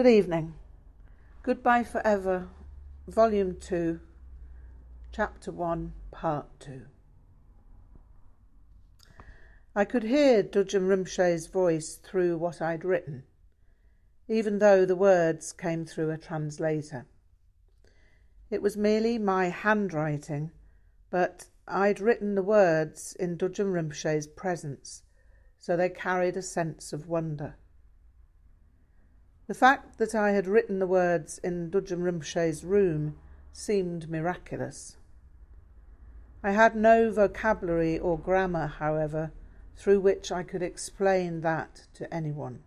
[0.00, 0.54] Good evening.
[1.42, 2.48] Goodbye Forever,
[3.06, 4.00] Volume 2,
[5.12, 6.86] Chapter 1, Part 2.
[9.76, 13.24] I could hear Dudjom Rinpoche's voice through what I'd written,
[14.26, 17.04] even though the words came through a translator.
[18.48, 20.50] It was merely my handwriting,
[21.10, 25.02] but I'd written the words in Dudjom Rinpoche's presence,
[25.58, 27.56] so they carried a sense of wonder.
[29.50, 33.18] The fact that I had written the words in Dudjom Rinpoche's room
[33.52, 34.96] seemed miraculous.
[36.40, 39.32] I had no vocabulary or grammar, however,
[39.74, 42.62] through which I could explain that to anyone.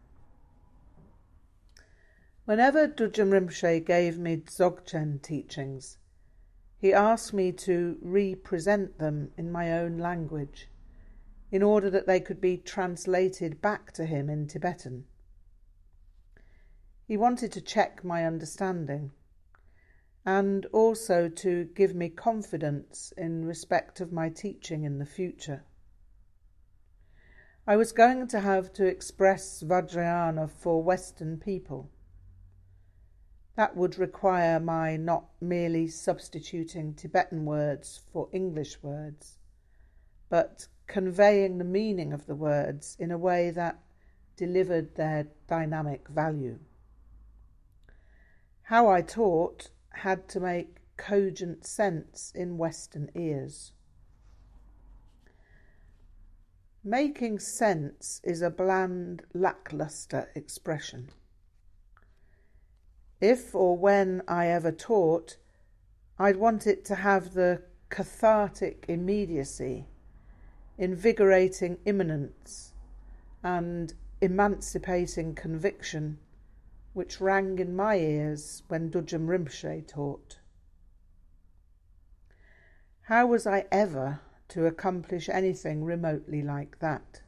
[2.43, 5.99] Whenever Dudjom Rinpoche gave me Dzogchen teachings,
[6.77, 10.69] he asked me to represent them in my own language,
[11.49, 15.05] in order that they could be translated back to him in Tibetan.
[17.05, 19.11] He wanted to check my understanding
[20.25, 25.63] and also to give me confidence in respect of my teaching in the future.
[27.67, 31.89] I was going to have to express Vajrayana for Western people.
[33.55, 39.37] That would require my not merely substituting Tibetan words for English words,
[40.29, 43.79] but conveying the meaning of the words in a way that
[44.37, 46.59] delivered their dynamic value.
[48.67, 53.73] How I taught had to make cogent sense in Western ears.
[56.81, 61.09] Making sense is a bland, lackluster expression.
[63.19, 65.37] If or when I ever taught,
[66.17, 69.87] I'd want it to have the cathartic immediacy,
[70.77, 72.73] invigorating immanence,
[73.43, 76.19] and emancipating conviction
[76.93, 80.39] which rang in my ears when Dudjom Rinpoche taught.
[83.07, 87.21] How was I ever to accomplish anything remotely like that?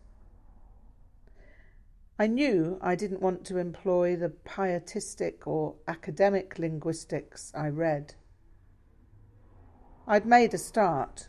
[2.17, 8.15] I knew I didn't want to employ the pietistic or academic linguistics I read.
[10.07, 11.27] I'd made a start.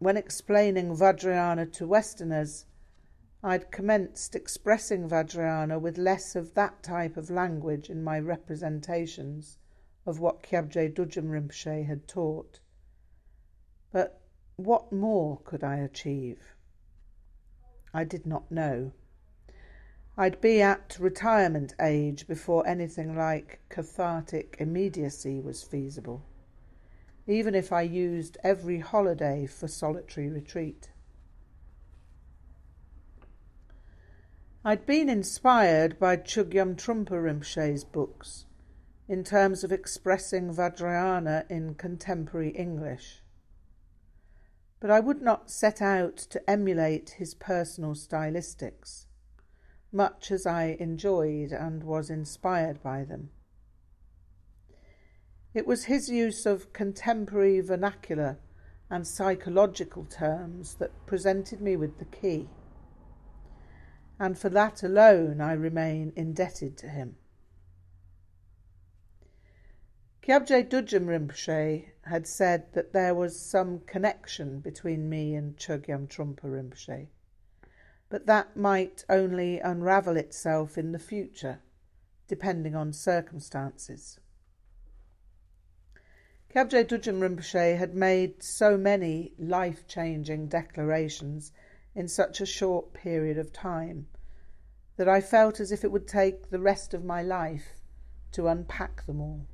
[0.00, 2.66] When explaining Vajrayana to Westerners,
[3.46, 9.58] I'd commenced expressing Vajrayana with less of that type of language in my representations
[10.06, 12.60] of what Kyabje Dudjom Rinpoche had taught.
[13.92, 14.22] But
[14.56, 16.54] what more could I achieve?
[17.92, 18.92] I did not know.
[20.16, 26.24] I'd be at retirement age before anything like cathartic immediacy was feasible,
[27.26, 30.88] even if I used every holiday for solitary retreat.
[34.66, 38.46] I'd been inspired by Chogyam Trungpa Rinpoche's books
[39.06, 43.22] in terms of expressing Vajrayana in contemporary English.
[44.80, 49.04] But I would not set out to emulate his personal stylistics,
[49.92, 53.28] much as I enjoyed and was inspired by them.
[55.52, 58.38] It was his use of contemporary vernacular
[58.88, 62.48] and psychological terms that presented me with the key
[64.18, 67.16] and for that alone I remain indebted to him.
[70.22, 76.44] Kyabje Dudjom Rinpoche had said that there was some connection between me and Chogyam Trungpa
[76.44, 77.08] Rinpoche,
[78.08, 81.60] but that might only unravel itself in the future,
[82.26, 84.18] depending on circumstances.
[86.48, 91.52] Kyabje Dudjom Rinpoche had made so many life changing declarations
[91.94, 94.06] in such a short period of time
[94.96, 97.80] that I felt as if it would take the rest of my life
[98.32, 99.46] to unpack them all.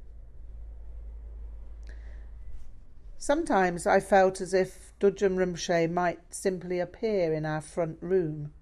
[3.18, 8.52] Sometimes I felt as if Dudjom Rinpoche might simply appear in our front room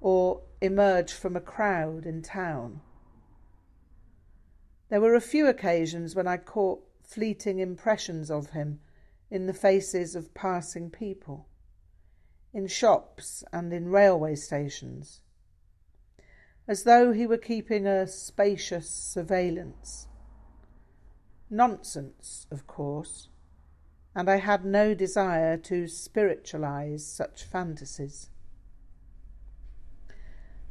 [0.00, 2.80] or emerge from a crowd in town.
[4.90, 8.80] There were a few occasions when I caught fleeting impressions of him
[9.30, 11.46] in the faces of passing people
[12.52, 15.20] in shops and in railway stations,
[16.68, 20.06] as though he were keeping a spacious surveillance.
[21.50, 23.28] Nonsense, of course,
[24.14, 28.28] and I had no desire to spiritualize such fantasies.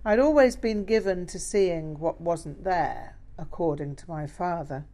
[0.04, 4.86] I'd always been given to seeing what wasn't there, according to my father.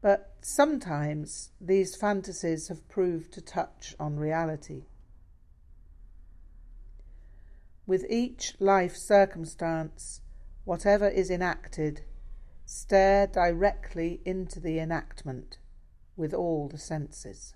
[0.00, 4.86] But sometimes these fantasies have proved to touch on reality.
[7.86, 10.20] With each life circumstance,
[10.64, 12.02] whatever is enacted
[12.64, 15.58] stare directly into the enactment
[16.16, 17.54] with all the senses.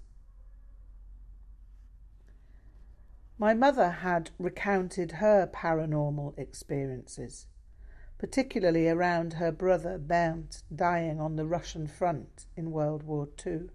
[3.39, 7.47] My mother had recounted her paranormal experiences,
[8.19, 13.69] particularly around her brother Bernd dying on the Russian front in World War II.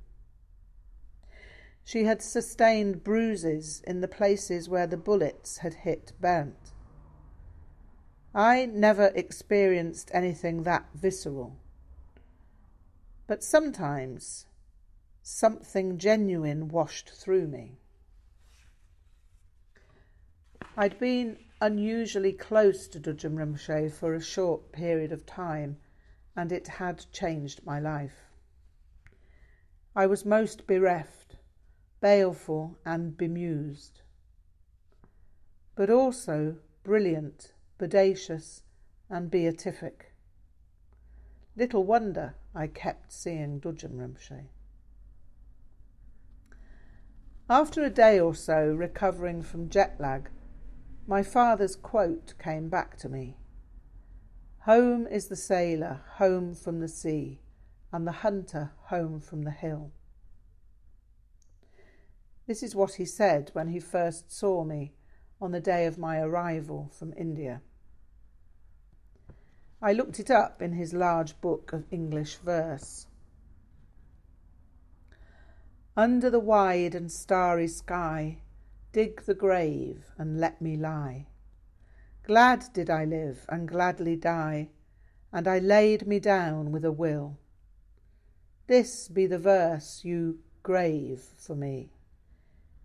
[1.83, 6.55] She had sustained bruises in the places where the bullets had hit Bernd.
[8.33, 11.57] I never experienced anything that visceral.
[13.27, 14.45] But sometimes
[15.21, 17.77] something genuine washed through me.
[20.77, 25.77] I'd been unusually close to Dudjom Rinpoche for a short period of time,
[26.35, 28.29] and it had changed my life.
[29.95, 31.20] I was most bereft,
[32.01, 34.01] baleful, and bemused,
[35.75, 38.61] but also brilliant bodacious,
[39.09, 40.13] and beatific.
[41.57, 44.49] Little wonder I kept seeing Dudjom Rinpoche.
[47.49, 50.29] After a day or so recovering from jet lag,
[51.07, 53.35] my father's quote came back to me.
[54.65, 57.41] Home is the sailor home from the sea,
[57.91, 59.91] and the hunter home from the hill.
[62.51, 64.91] This is what he said when he first saw me
[65.39, 67.61] on the day of my arrival from India.
[69.81, 73.07] I looked it up in his large book of English verse.
[75.95, 78.39] Under the wide and starry sky,
[78.91, 81.27] dig the grave and let me lie.
[82.23, 84.71] Glad did I live and gladly die,
[85.31, 87.37] and I laid me down with a will.
[88.67, 91.91] This be the verse you grave for me.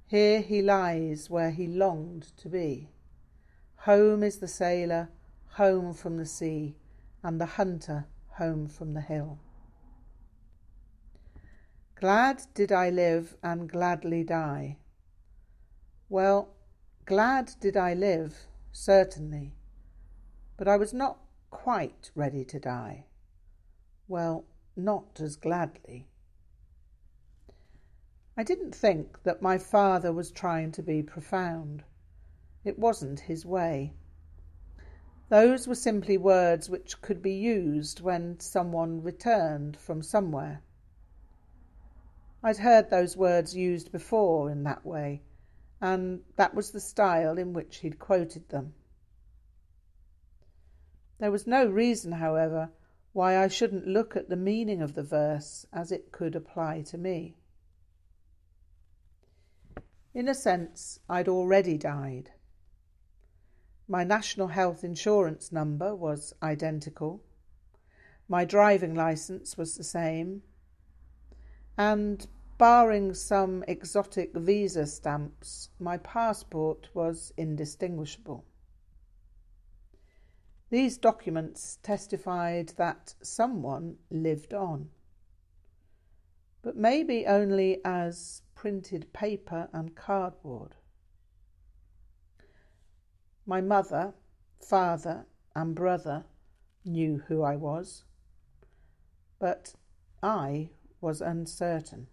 [0.06, 2.91] Here he lies where he longed to be.
[3.79, 5.11] Home is the sailor,
[5.55, 6.76] home from the sea
[7.23, 8.06] and the hunter
[8.38, 9.38] home from the hill.
[11.97, 14.76] Glad did I live and gladly die.
[16.08, 16.50] Well,
[17.05, 19.55] glad did I live, certainly,
[20.56, 21.19] but I was not
[21.50, 23.06] quite ready to die.
[24.06, 24.44] Well,
[24.76, 26.06] not as gladly.
[28.38, 31.85] I didn't think that my father was trying to be profound.
[32.65, 33.94] It wasn't his way.
[35.31, 40.62] Those were simply words which could be used when someone returned from somewhere.
[42.43, 45.23] I'd heard those words used before in that way,
[45.81, 48.75] and that was the style in which he'd quoted them.
[51.19, 52.69] There was no reason, however,
[53.15, 56.99] why I shouldn't look at the meaning of the verse as it could apply to
[56.99, 57.35] me.
[60.17, 62.31] In a sense, I'd already died.
[63.87, 67.23] My national health insurance number was identical.
[68.27, 70.41] My driving licence was the same.
[71.77, 72.27] And,
[72.57, 78.47] barring some exotic visa stamps, my passport was indistinguishable.
[80.71, 84.89] These documents testified that someone lived on,
[86.63, 90.75] but maybe only as printed paper and cardboard.
[93.47, 94.13] My mother,
[94.59, 95.25] father,
[95.55, 96.25] and brother
[96.85, 98.03] knew who I was,
[99.39, 99.75] but
[100.20, 100.70] I
[101.01, 102.08] was uncertain.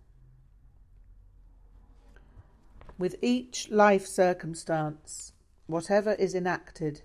[3.00, 5.34] With each life circumstance,
[5.66, 7.02] whatever is enacted,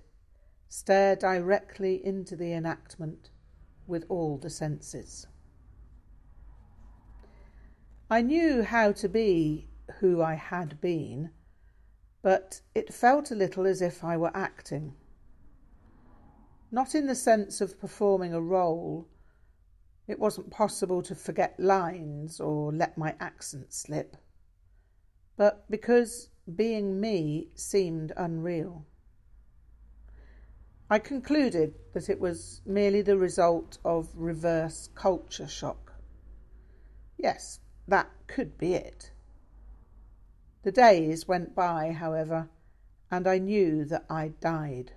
[0.68, 3.30] stare directly into the enactment
[3.86, 5.26] with all the senses.
[8.10, 9.68] I knew how to be
[10.00, 11.30] who I had been
[12.22, 14.94] but it felt a little as if I were acting.
[16.70, 19.08] Not in the sense of performing a role.
[20.06, 24.16] It wasn't possible to forget lines or let my accent slip.
[25.36, 28.84] But because being me seemed unreal.
[30.90, 35.92] I concluded that it was merely the result of reverse culture shock.
[37.16, 39.10] Yes, that could be it.
[40.62, 42.48] The days went by, however,
[43.10, 44.92] and I knew that I'd died.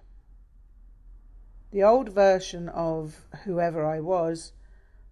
[1.71, 4.51] The old version of whoever I was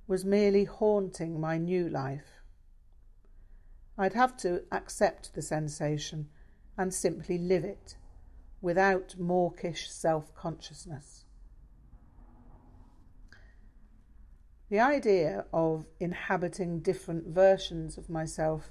[0.07, 2.41] was merely haunting my new life.
[3.97, 6.29] I'd have to accept the sensation
[6.77, 7.95] and simply live it
[8.61, 11.25] without mawkish self consciousness.
[14.69, 18.69] The idea of inhabiting different versions of myself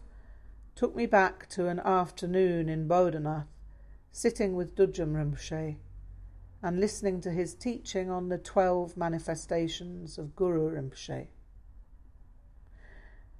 [0.76, 3.48] took me back to an afternoon in Bodhanath,
[4.12, 5.76] sitting with Dudjom Rinpoche,
[6.62, 11.26] and listening to his teaching on the 12 manifestations of Guru Rinpoche.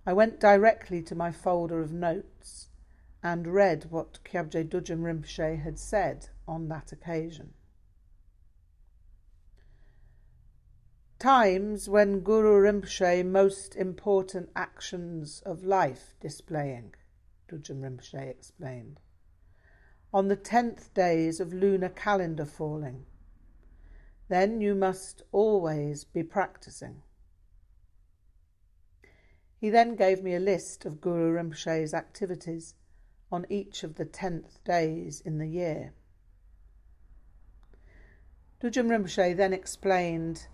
[0.05, 2.71] I went directly to my folder of notes
[3.23, 7.55] and read what Kyabje Dudjom Rinpoche had said on that occasion.
[11.19, 16.95] Times when Guru Rinpoche most important actions of life displaying,
[17.51, 19.01] Dudjom Rinpoche explained.
[20.15, 23.05] On the tenth days of lunar calendar falling,
[24.29, 27.03] then you must always be practicing.
[29.61, 32.77] He then gave me a list of Guru Rinpoche's activities
[33.33, 35.95] on each of the tenth days in the year.
[38.63, 40.47] Dudjom Rinpoche then explained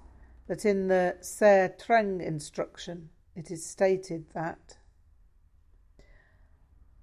[0.47, 4.77] that in the Ser Treng instruction it is stated that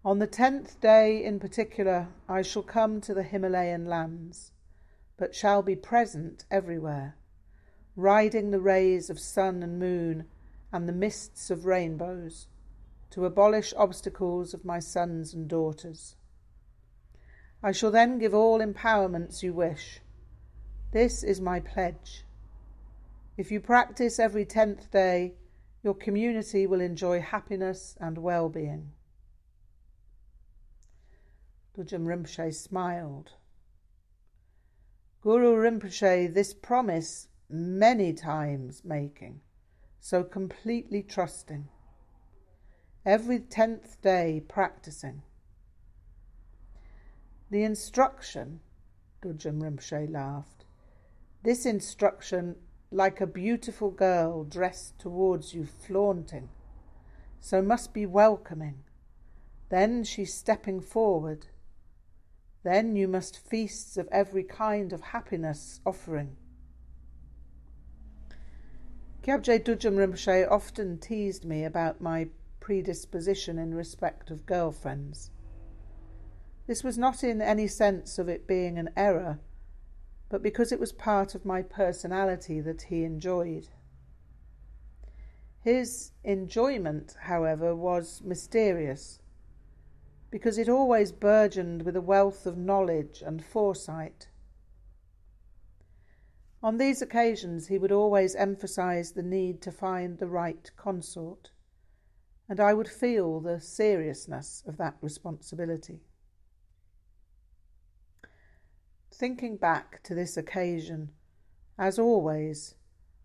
[0.03, 4.51] on the tenth day in particular I shall come to the Himalayan lands
[5.21, 7.15] but shall be present everywhere,
[7.95, 10.25] riding the rays of sun and moon
[10.73, 12.47] and the mists of rainbows,
[13.11, 16.15] to abolish obstacles of my sons and daughters.
[17.61, 19.99] I shall then give all empowerments you wish.
[20.91, 22.25] This is my pledge.
[23.41, 25.33] If you practice every tenth day,
[25.81, 28.91] your community will enjoy happiness and well being.
[31.75, 33.31] Dudjom Rinpoche smiled.
[35.21, 39.41] Guru Rinpoche this promise many times making,
[39.99, 41.67] so completely trusting.
[43.07, 45.23] Every tenth day practicing.
[47.49, 48.59] The instruction,
[49.23, 50.65] Dudjom Rinpoche laughed,
[51.41, 52.57] this instruction
[52.91, 56.49] like a beautiful girl dressed towards you flaunting,
[57.39, 58.83] so must be welcoming.
[59.69, 61.47] Then she's stepping forward,
[62.63, 66.35] then you must feasts of every kind of happiness offering.
[69.23, 72.27] Kyabje Dudjom Rinpoche often teased me about my
[72.59, 75.31] predisposition in respect of girlfriends.
[76.67, 79.39] This was not in any sense of it being an error,
[80.31, 83.67] but because it was part of my personality that he enjoyed.
[85.59, 89.19] His enjoyment, however, was mysterious
[90.31, 94.29] because it always burgeoned with a wealth of knowledge and foresight.
[96.63, 101.51] On these occasions, he would always emphasize the need to find the right consort,
[102.47, 105.99] and I would feel the seriousness of that responsibility.
[109.21, 111.11] Thinking back to this occasion,
[111.77, 112.73] as always,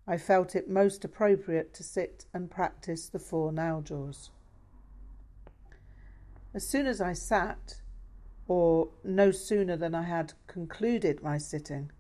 [0.07, 4.29] I felt it most appropriate to sit and practice the four Naljors.
[6.53, 7.81] As soon as I sat,
[8.47, 11.91] or no sooner than I had concluded my sitting,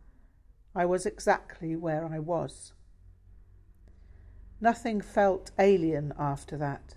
[0.74, 2.74] I was exactly where I was.
[4.60, 6.96] Nothing felt alien after that.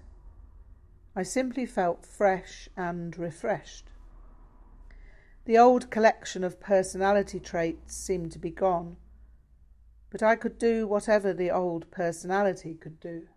[1.15, 3.89] I simply felt fresh and refreshed.
[5.49, 8.97] The old collection of personality traits seemed to be gone,
[10.11, 13.29] but I could do whatever the old personality could do.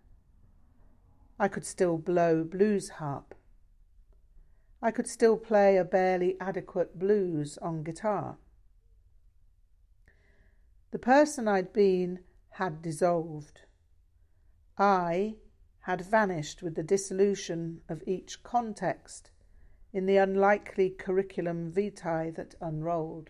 [1.39, 3.33] I could still blow blues harp.
[4.79, 8.37] I could still play a barely adequate blues on guitar.
[10.91, 12.19] The person I'd been
[12.51, 13.61] had dissolved.
[14.77, 15.37] I
[15.79, 19.31] had vanished with the dissolution of each context
[19.93, 23.29] in the unlikely curriculum vitae that unrolled.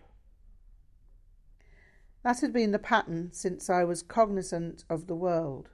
[2.22, 5.68] That had been the pattern since I was cognizant of the world.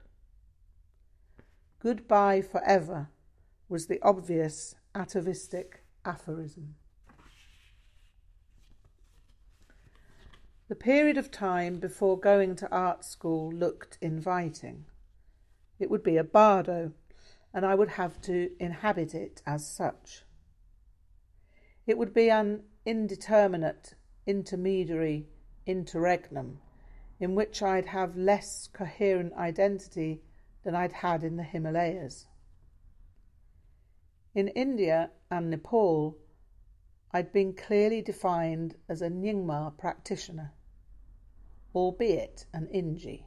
[1.79, 3.09] Goodbye forever
[3.69, 6.75] was the obvious atavistic aphorism.
[10.67, 14.85] The period of time before going to art school looked inviting.
[15.79, 16.91] It would be a bardo,
[17.53, 20.23] and I would have to inhabit it as such.
[21.87, 23.95] It would be an indeterminate
[24.27, 25.27] intermediary
[25.65, 26.59] interregnum
[27.19, 30.21] in which I'd have less coherent identity
[30.63, 32.27] than I'd had in the Himalayas.
[34.33, 36.17] In India and Nepal,
[37.11, 40.53] I'd been clearly defined as a Nyingma practitioner,
[41.75, 43.25] albeit an Inji.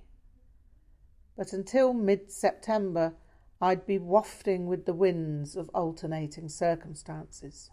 [1.37, 3.15] But until mid September,
[3.61, 7.71] I'd be wafting with the winds of alternating circumstances.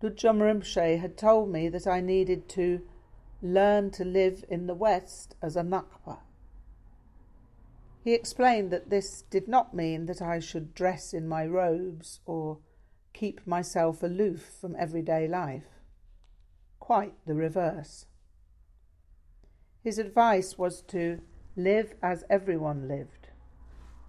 [0.00, 2.82] Dudjom Rinpoche had told me that I needed to
[3.42, 6.18] learn to live in the West as a Ngakpa
[8.08, 12.56] he explained that this did not mean that I should dress in my robes or
[13.12, 15.82] keep myself aloof from everyday life.
[16.80, 18.06] quite the reverse.
[19.84, 21.20] His advice was to
[21.54, 23.28] live as everyone lived,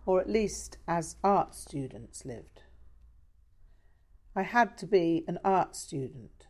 [0.05, 2.63] or at least as art students lived.
[4.36, 6.48] I had to be an art student.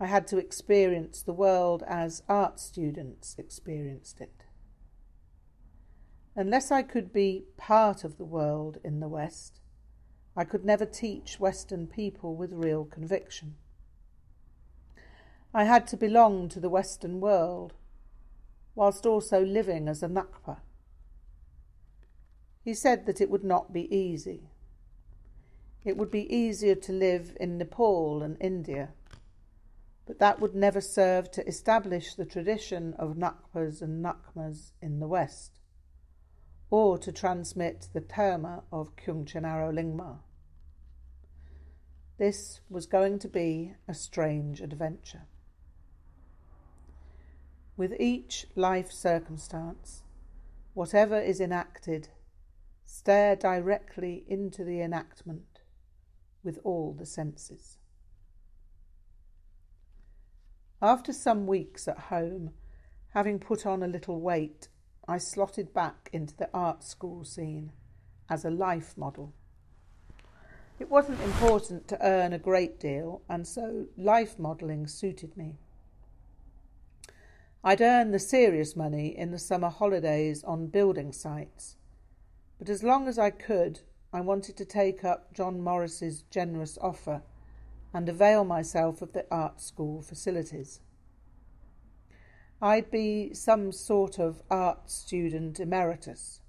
[0.00, 4.44] I had to experience the world as art students experienced it.
[6.34, 9.60] Unless I could be part of the world in the West,
[10.36, 13.56] I could never teach Western people with real conviction.
[15.52, 17.74] I had to belong to the Western world,
[18.74, 20.58] whilst also living as a Ngakpa.
[22.64, 24.48] He said that it would not be easy.
[25.84, 28.90] It would be easier to live in Nepal and India,
[30.06, 35.08] but that would never serve to establish the tradition of Ngakpas and Ngakmas in the
[35.08, 35.58] West,
[36.70, 40.18] or to transmit the Dharma of Khyungchen Aro Lingma.
[42.18, 45.22] This was going to be a strange adventure.
[47.78, 50.02] With each life circumstance,
[50.74, 52.08] whatever is enacted,
[52.84, 55.49] stare directly into the enactment
[56.42, 57.78] with all the senses.
[60.82, 62.50] After some weeks at home,
[63.10, 64.68] having put on a little weight,
[65.06, 67.72] I slotted back into the art school scene
[68.28, 69.34] as a life model.
[70.78, 75.58] It wasn't important to earn a great deal, and so life modelling suited me.
[77.62, 81.76] I'd earn the serious money in the summer holidays on building sites,
[82.58, 83.80] but as long as I could,
[84.12, 87.22] I wanted to take up John Morris's generous offer
[87.92, 90.80] and avail myself of the art school facilities.
[92.62, 96.40] I'd be some sort of art student emeritus.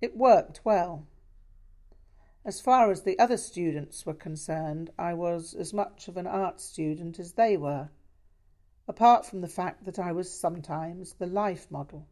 [0.00, 1.06] It worked well.
[2.44, 6.60] As far as the other students were concerned, I was as much of an art
[6.60, 7.90] student as they were
[8.90, 12.08] apart from the fact that I was sometimes the life model.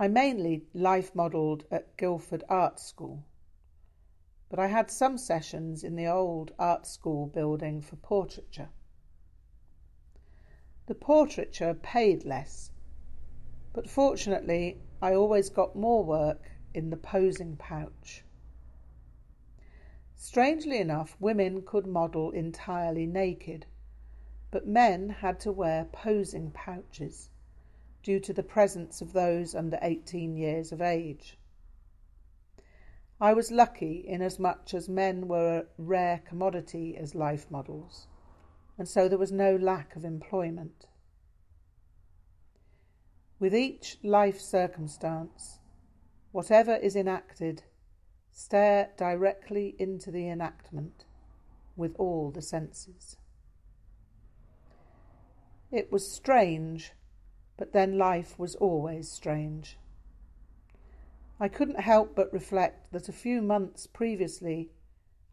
[0.00, 3.22] I mainly life modelled at Guildford Art School,
[4.48, 8.70] but I had some sessions in the old art school building for portraiture.
[10.86, 12.70] The portraiture paid less,
[13.74, 18.24] but fortunately I always got more work in the posing pouch.
[20.14, 23.66] Strangely enough, women could model entirely naked
[24.50, 27.28] but men had to wear posing pouches
[28.02, 31.38] due to the presence of those under 18 years of age.
[33.20, 38.06] I was lucky inasmuch as men were a rare commodity as life models,
[38.78, 40.86] and so there was no lack of employment.
[43.38, 45.58] With each life circumstance,
[46.32, 47.64] whatever is enacted,
[48.32, 51.04] stare directly into the enactment
[51.76, 53.16] with all the senses.
[55.70, 56.92] It was strange,
[57.60, 59.76] but then life was always strange.
[61.38, 64.70] I couldn't help but reflect that a few months previously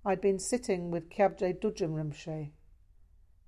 [0.05, 2.51] I'd been sitting with Kyabje Dudjom Rinpoche,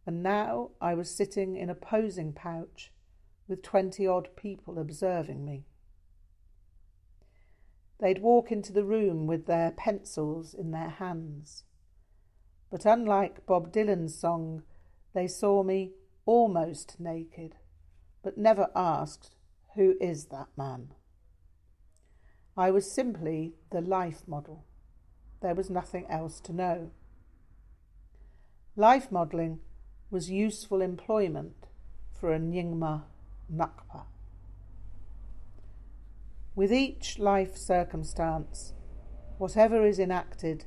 [0.05, 2.93] and now I was sitting in a posing pouch
[3.49, 5.65] with twenty odd people observing me.
[7.99, 11.65] They'd walk into the room with their pencils in their hands.
[12.71, 14.63] But unlike Bob Dylan's song,
[15.13, 15.91] they saw me
[16.25, 17.55] almost naked,
[18.23, 19.35] but never asked,
[19.75, 20.93] Who is that man?
[22.57, 24.65] I was simply the life model.
[25.41, 26.91] There was nothing else to know.
[28.75, 29.59] Life modelling
[30.11, 31.67] was useful employment
[32.11, 33.03] for a Nyingma
[33.53, 34.05] Ngakpa.
[36.55, 38.73] With each life circumstance,
[39.37, 40.65] whatever is enacted,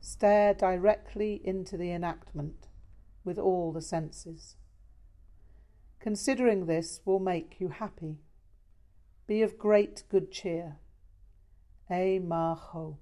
[0.00, 2.68] stare directly into the enactment
[3.24, 4.56] with all the senses.
[6.04, 8.18] Considering this will make you happy.
[9.26, 10.76] Be of great good cheer.
[11.90, 12.98] A Maho.